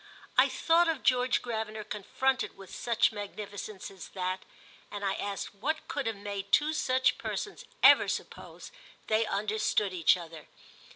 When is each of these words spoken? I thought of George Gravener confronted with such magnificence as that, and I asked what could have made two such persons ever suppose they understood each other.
I 0.35 0.49
thought 0.49 0.87
of 0.87 1.03
George 1.03 1.43
Gravener 1.43 1.83
confronted 1.83 2.57
with 2.57 2.73
such 2.73 3.11
magnificence 3.11 3.91
as 3.91 4.07
that, 4.15 4.41
and 4.89 5.05
I 5.05 5.13
asked 5.13 5.53
what 5.53 5.87
could 5.87 6.07
have 6.07 6.15
made 6.15 6.51
two 6.51 6.73
such 6.73 7.19
persons 7.19 7.65
ever 7.83 8.07
suppose 8.07 8.71
they 9.05 9.27
understood 9.27 9.93
each 9.93 10.17
other. 10.17 10.47